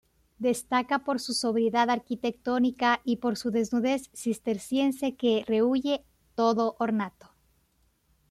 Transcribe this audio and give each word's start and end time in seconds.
Destaca 0.39 0.97
por 1.03 1.19
su 1.19 1.33
sobriedad 1.35 1.91
arquitectónica 1.91 3.01
y 3.03 3.17
por 3.17 3.37
su 3.37 3.51
desnudez 3.51 4.09
cisterciense, 4.15 5.13
que 5.15 5.45
rehúye 5.47 6.03
todo 6.33 6.75
ornato. 6.79 7.35